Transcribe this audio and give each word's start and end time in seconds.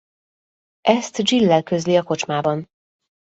Ezt 0.87 1.21
Gill-lel 1.23 1.63
közli 1.63 1.95
a 1.95 2.03
kocsmában. 2.03 2.67